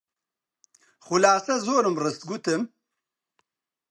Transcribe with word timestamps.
خولاسە 1.05 1.55
زۆرم 1.65 1.95
ڕست، 2.03 2.21
گوتم: 2.29 2.61